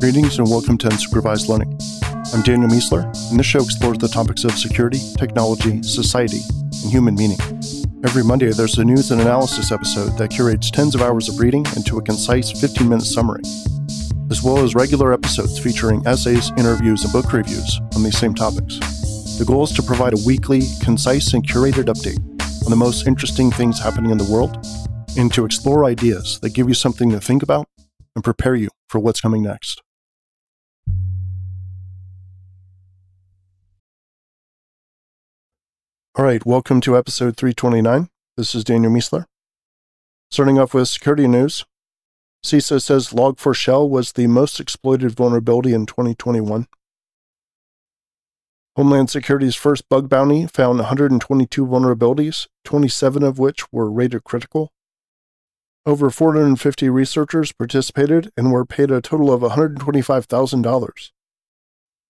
[0.00, 1.78] Greetings and welcome to Unsupervised Learning.
[2.32, 6.40] I'm Daniel Miessler, and this show explores the topics of security, technology, society,
[6.82, 7.36] and human meaning.
[8.02, 11.66] Every Monday, there's a news and analysis episode that curates tens of hours of reading
[11.76, 13.42] into a concise 15 minute summary,
[14.30, 18.78] as well as regular episodes featuring essays, interviews, and book reviews on these same topics.
[19.36, 22.18] The goal is to provide a weekly, concise, and curated update
[22.64, 24.66] on the most interesting things happening in the world
[25.18, 27.68] and to explore ideas that give you something to think about
[28.14, 29.82] and prepare you for what's coming next.
[36.20, 38.10] All right, welcome to episode 329.
[38.36, 39.24] This is Daniel Miessler.
[40.30, 41.64] Starting off with security news,
[42.44, 46.66] CISA says Log4Shell was the most exploited vulnerability in 2021.
[48.76, 54.72] Homeland Security's first bug bounty found 122 vulnerabilities, 27 of which were rated critical.
[55.86, 61.10] Over 450 researchers participated and were paid a total of $125,000,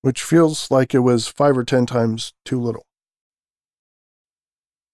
[0.03, 2.83] which feels like it was five or 10 times too little.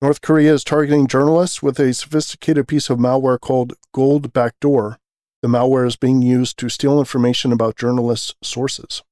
[0.02, 4.98] North Korea is targeting journalists with a sophisticated piece of malware called Gold Backdoor.
[5.40, 9.02] The malware is being used to steal information about journalists' sources.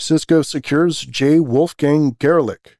[0.00, 1.38] Cisco Secure's J.
[1.38, 2.76] Wolfgang Goerlich,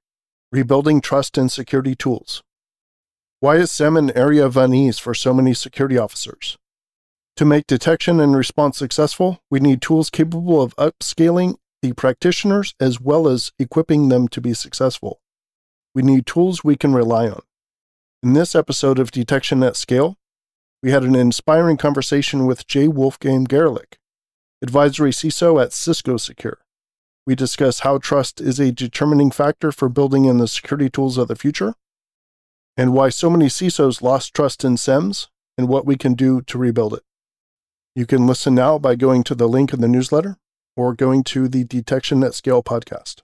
[0.51, 2.43] rebuilding trust in security tools.
[3.39, 6.59] Why is SIEM an area of unease for so many security officers?
[7.37, 13.01] To make detection and response successful, we need tools capable of upscaling the practitioners as
[13.01, 15.21] well as equipping them to be successful.
[15.97, 17.41] We need tools we can rely on.
[18.23, 20.19] In this episode of Detection at Scale,
[20.83, 22.87] we had an inspiring conversation with J.
[22.87, 23.95] Wolfgang Goerlich,
[24.61, 26.59] advisory CISO at Cisco Secure.
[27.27, 31.29] We discuss how trust is a determining factor for building in the security tools of
[31.29, 31.73] the future,
[32.77, 36.59] and why so many CISOs lost trust in SIEMs and what we can do to
[36.59, 37.05] rebuild it.
[37.95, 40.37] You can listen now by going to the link in the newsletter
[40.77, 43.23] or going to the Detection at Scale podcast.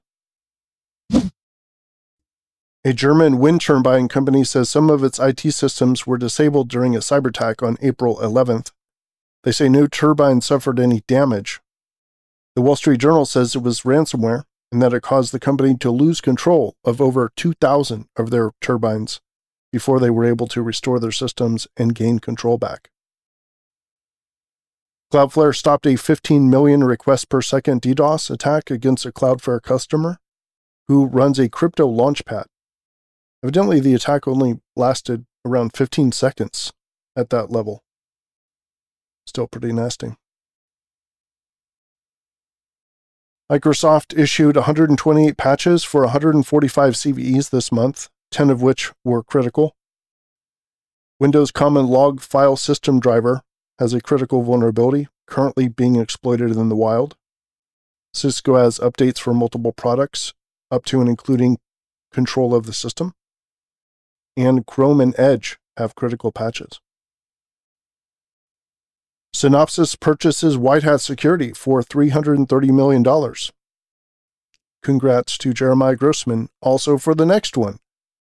[2.85, 6.98] A German wind turbine company says some of its IT systems were disabled during a
[6.98, 8.73] cyber attack on April 11th.
[9.45, 11.61] They say no turbine suffered any damage.
[12.57, 15.93] The Wall Street Journal says it was ransomware and that it caused the company to
[15.93, 19.20] lose control of over 2,000 of their turbines
[19.70, 22.91] before they were able to restore their systems and gain control back.
[25.13, 30.19] Cloudflare stopped a 15 million requests per second DDoS attack against a Cloudflare customer
[30.89, 32.47] who runs a crypto launchpad
[33.42, 36.73] Evidently, the attack only lasted around 15 seconds
[37.17, 37.83] at that level.
[39.27, 40.14] Still pretty nasty.
[43.51, 49.75] Microsoft issued 128 patches for 145 CVEs this month, 10 of which were critical.
[51.19, 53.42] Windows Common Log File System Driver
[53.79, 57.17] has a critical vulnerability currently being exploited in the wild.
[58.14, 60.33] Cisco has updates for multiple products,
[60.70, 61.58] up to and including
[62.13, 63.14] control of the system
[64.37, 66.81] and Chrome and Edge have critical patches.
[69.35, 73.35] Synopsys purchases White Hat Security for $330 million.
[74.83, 77.79] Congrats to Jeremiah Grossman also for the next one.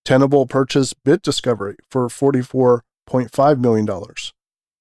[0.06, 3.88] Tenable purchased Bit Discovery for $44.5 million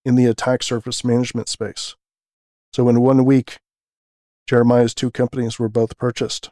[0.05, 1.97] in the attack surface management space.
[2.73, 3.59] So in one week,
[4.49, 6.51] Jeremiah's two companies were both purchased.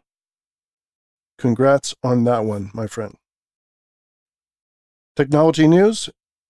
[1.39, 3.17] Congrats on that one, my friend.
[5.21, 6.09] Technology news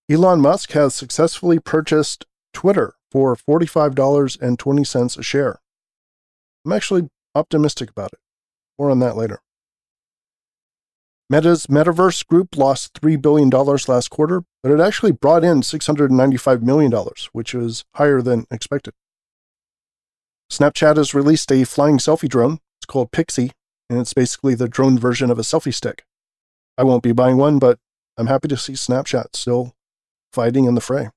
[0.09, 5.59] Elon Musk has successfully purchased Twitter for $45.20 a share.
[6.63, 8.19] I'm actually optimistic about it.
[8.79, 9.41] More on that later.
[11.29, 16.93] Meta's Metaverse Group lost $3 billion last quarter, but it actually brought in $695 million,
[17.33, 18.93] which is higher than expected.
[20.49, 22.59] Snapchat has released a flying selfie drone.
[22.79, 23.51] It's called Pixie,
[23.89, 26.05] and it's basically the drone version of a selfie stick.
[26.77, 27.77] I won't be buying one, but
[28.17, 29.73] I'm happy to see Snapchat still
[30.33, 31.09] fighting in the fray.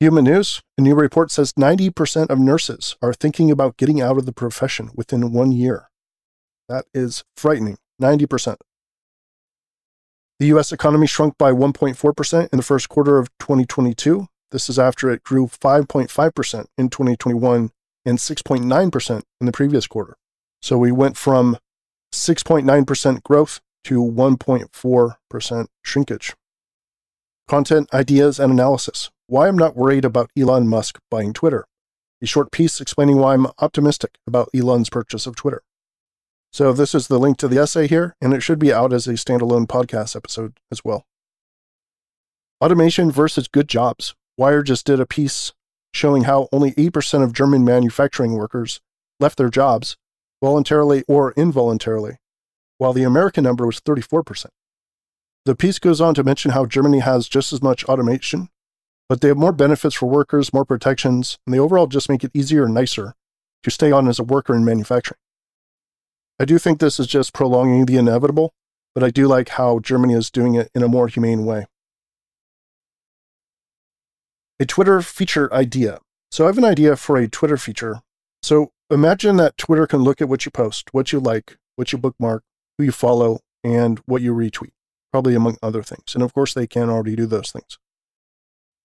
[0.00, 4.26] Human News, a new report says 90% of nurses are thinking about getting out of
[4.26, 5.90] the profession within one year.
[6.68, 7.78] That is frightening.
[8.00, 8.58] 90%.
[10.38, 10.70] The U.S.
[10.70, 14.28] economy shrunk by 1.4% in the first quarter of 2022.
[14.52, 17.70] This is after it grew 5.5% in 2021
[18.04, 20.16] and 6.9% in the previous quarter.
[20.62, 21.58] So we went from
[22.12, 26.34] 6.9% growth to 1.4% shrinkage.
[27.48, 29.10] Content, ideas, and analysis.
[29.28, 31.64] Why I'm not worried about Elon Musk buying Twitter.
[32.20, 35.62] A short piece explaining why I'm optimistic about Elon's purchase of Twitter.
[36.52, 39.06] So, this is the link to the essay here, and it should be out as
[39.06, 41.06] a standalone podcast episode as well.
[42.60, 44.14] Automation versus good jobs.
[44.36, 45.54] Wired just did a piece
[45.94, 48.82] showing how only 8% of German manufacturing workers
[49.18, 49.96] left their jobs,
[50.42, 52.18] voluntarily or involuntarily,
[52.78, 54.46] while the American number was 34%.
[55.44, 58.48] The piece goes on to mention how Germany has just as much automation,
[59.08, 62.30] but they have more benefits for workers, more protections, and they overall just make it
[62.34, 63.14] easier and nicer
[63.62, 65.18] to stay on as a worker in manufacturing.
[66.38, 68.52] I do think this is just prolonging the inevitable,
[68.94, 71.66] but I do like how Germany is doing it in a more humane way.
[74.60, 76.00] A Twitter feature idea.
[76.30, 78.02] So I have an idea for a Twitter feature.
[78.42, 81.98] So imagine that Twitter can look at what you post, what you like, what you
[81.98, 82.42] bookmark,
[82.78, 84.72] who you follow, and what you retweet,
[85.12, 86.14] probably among other things.
[86.14, 87.78] And of course, they can already do those things.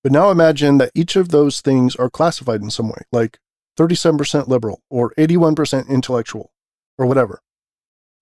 [0.04, 3.40] But now imagine that each of those things are classified in some way, like
[3.78, 6.52] 37% liberal or 81% intellectual
[6.98, 7.42] or whatever.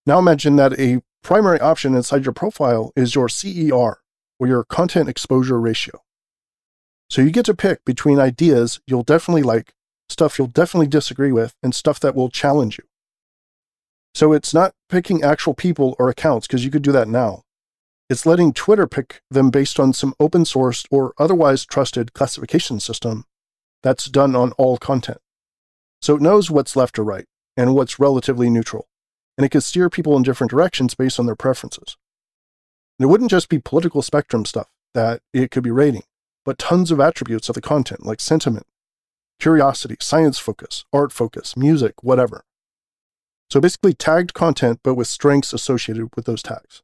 [0.06, 3.98] Now imagine that a primary option inside your profile is your CER
[4.38, 6.02] or your content exposure ratio.
[7.10, 9.74] So you get to pick between ideas you'll definitely like,
[10.08, 12.84] stuff you'll definitely disagree with, and stuff that will challenge you.
[14.14, 17.42] So it's not picking actual people or accounts because you could do that now.
[18.10, 23.24] It's letting Twitter pick them based on some open source or otherwise trusted classification system
[23.82, 25.18] that's done on all content.
[26.00, 27.26] So it knows what's left or right
[27.56, 28.88] and what's relatively neutral,
[29.38, 31.96] and it can steer people in different directions based on their preferences.
[32.98, 36.02] And it wouldn't just be political spectrum stuff that it could be rating
[36.44, 38.66] but tons of attributes of the content like sentiment,
[39.38, 42.44] curiosity, science focus, art focus, music, whatever.
[43.52, 46.82] So basically tagged content, but with strengths associated with those tags.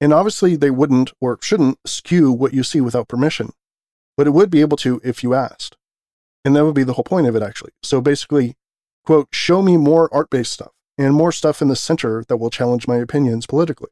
[0.00, 3.50] And obviously, they wouldn't or shouldn't skew what you see without permission,
[4.16, 5.76] but it would be able to if you asked.
[6.46, 7.72] And that would be the whole point of it, actually.
[7.82, 8.54] So basically,
[9.04, 12.48] quote, show me more art based stuff and more stuff in the center that will
[12.48, 13.90] challenge my opinions politically.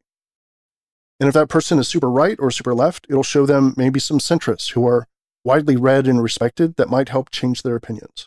[1.21, 4.21] And if that person is super right or super left, it'll show them maybe some
[4.21, 5.07] centrists who are
[5.45, 8.27] widely read and respected that might help change their opinions.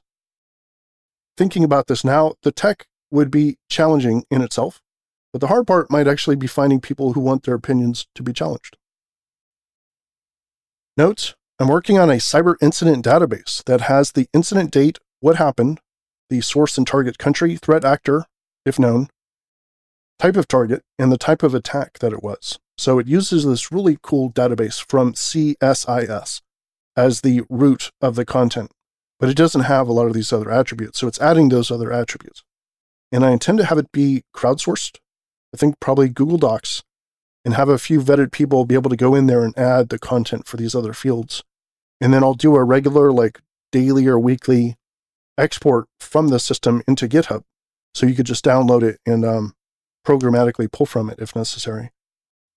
[1.35, 4.81] Thinking about this now, the tech would be challenging in itself,
[5.31, 8.33] but the hard part might actually be finding people who want their opinions to be
[8.33, 8.77] challenged.
[10.97, 15.79] Notes I'm working on a cyber incident database that has the incident date, what happened,
[16.29, 18.25] the source and target country, threat actor,
[18.65, 19.07] if known,
[20.19, 22.59] type of target, and the type of attack that it was.
[22.77, 26.41] So it uses this really cool database from CSIS
[26.97, 28.71] as the root of the content,
[29.17, 30.99] but it doesn't have a lot of these other attributes.
[30.99, 32.43] So it's adding those other attributes.
[33.15, 34.97] And I intend to have it be crowdsourced.
[35.53, 36.83] I think probably Google Docs
[37.45, 39.97] and have a few vetted people be able to go in there and add the
[39.97, 41.41] content for these other fields.
[42.01, 43.39] And then I'll do a regular, like
[43.71, 44.75] daily or weekly
[45.37, 47.43] export from the system into GitHub.
[47.93, 49.53] So you could just download it and um,
[50.05, 51.91] programmatically pull from it if necessary.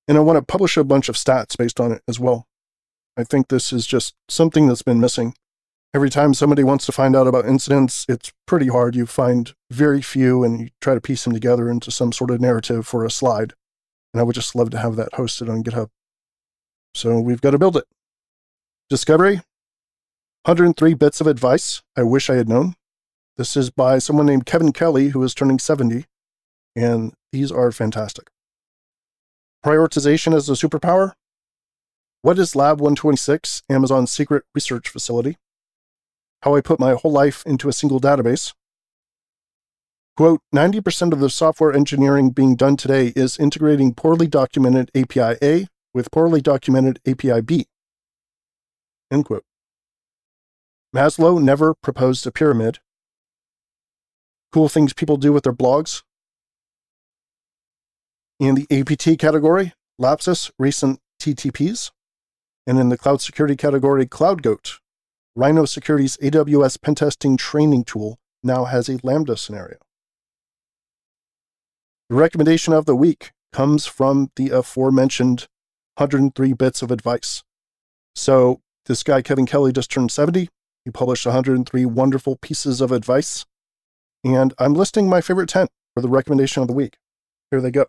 [0.08, 2.48] And I want to publish a bunch of stats based on it as well.
[3.16, 5.34] I think this is just something that's been missing.
[5.94, 8.94] Every time somebody wants to find out about incidents, it's pretty hard.
[8.94, 12.40] You find very few and you try to piece them together into some sort of
[12.40, 13.54] narrative for a slide.
[14.12, 15.88] And I would just love to have that hosted on GitHub.
[16.94, 17.84] So we've got to build it.
[18.90, 19.36] Discovery
[20.44, 22.74] 103 bits of advice I wish I had known.
[23.36, 26.06] This is by someone named Kevin Kelly, who is turning 70,
[26.74, 28.30] and these are fantastic.
[29.64, 31.12] Prioritization as a superpower?
[32.22, 35.36] What is Lab 126, Amazon's secret research facility?
[36.42, 38.54] How I put my whole life into a single database.
[40.16, 45.66] Quote 90% of the software engineering being done today is integrating poorly documented API A
[45.94, 47.66] with poorly documented API B.
[49.10, 49.44] End quote.
[50.94, 52.78] Maslow never proposed a pyramid.
[54.52, 56.02] Cool things people do with their blogs.
[58.40, 61.90] In the APT category, Lapsus recent TTPs.
[62.66, 64.78] And in the cloud security category, CloudGoat,
[65.38, 69.76] Rhino Security's AWS pentesting training tool now has a Lambda scenario.
[72.10, 75.46] The recommendation of the week comes from the aforementioned
[75.94, 77.44] 103 bits of advice.
[78.16, 80.48] So, this guy, Kevin Kelly, just turned 70.
[80.84, 83.46] He published 103 wonderful pieces of advice.
[84.24, 86.96] And I'm listing my favorite 10 for the recommendation of the week.
[87.52, 87.86] Here they go.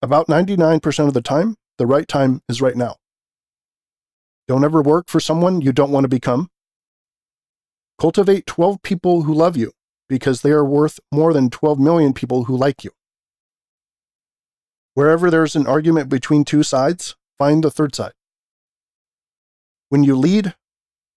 [0.00, 2.96] About 99% of the time, the right time is right now.
[4.46, 6.50] Don't ever work for someone you don't want to become.
[7.98, 9.72] Cultivate 12 people who love you
[10.08, 12.90] because they are worth more than 12 million people who like you.
[14.94, 18.12] Wherever there's an argument between two sides, find the third side.
[19.88, 20.54] When you lead,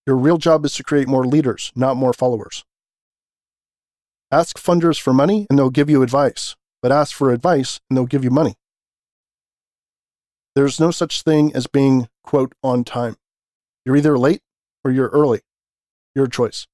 [0.05, 2.63] your real job is to create more leaders, not more followers.
[4.31, 8.05] Ask funders for money and they'll give you advice, but ask for advice and they'll
[8.05, 8.55] give you money.
[10.57, 13.17] There's no such thing as being, quote, on time.
[13.85, 14.41] You're either late
[14.83, 15.41] or you're early.
[16.15, 16.65] your choice.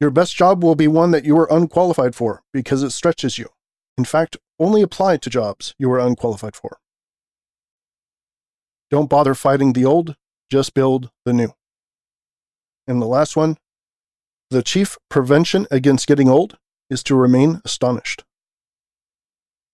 [0.00, 3.50] Your best job will be one that you are unqualified for because it stretches you.
[3.98, 6.78] In fact, only apply to jobs you are unqualified for.
[8.90, 10.16] Don't bother fighting the old,
[10.50, 11.52] just build the new.
[12.86, 13.58] And the last one
[14.48, 16.56] the chief prevention against getting old
[16.88, 18.24] is to remain astonished.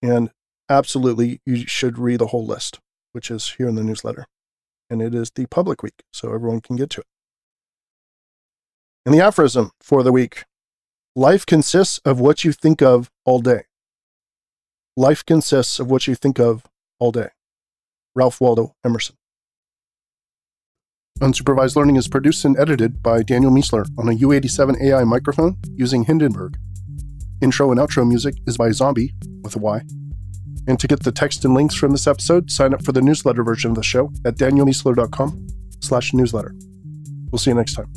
[0.03, 0.33] And
[0.73, 2.81] absolutely, you should read the whole list,
[3.13, 4.27] which is here in the newsletter.
[4.91, 7.07] And it is the public week, so everyone can get to it.
[9.05, 10.45] And the aphorism for the week
[11.15, 13.65] life consists of what you think of all day.
[14.97, 16.65] Life consists of what you think of
[16.99, 17.29] all day.
[18.15, 19.17] Ralph Waldo Emerson.
[21.21, 26.05] Unsupervised Learning is produced and edited by Daniel Miessler on a U87 AI microphone using
[26.05, 26.59] Hindenburg.
[27.41, 29.13] Intro and outro music is by Zombie
[29.43, 29.83] with a Y.
[30.69, 33.43] And to get the text and links from this episode, sign up for the newsletter
[33.43, 35.47] version of the show at danielmiessler.com
[35.81, 36.55] slash newsletter.
[37.31, 37.93] We'll see you next time.